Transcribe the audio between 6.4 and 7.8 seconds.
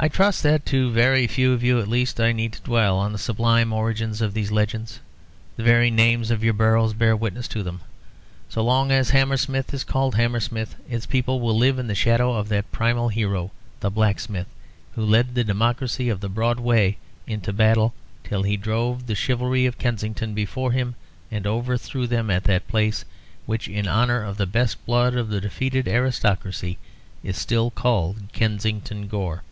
your boroughs bear witness to them.